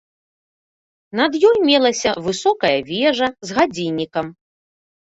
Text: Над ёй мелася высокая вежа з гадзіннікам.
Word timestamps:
Над 1.19 1.31
ёй 1.51 1.57
мелася 1.69 2.15
высокая 2.31 2.75
вежа 2.91 3.27
з 3.49 3.63
гадзіннікам. 3.63 4.37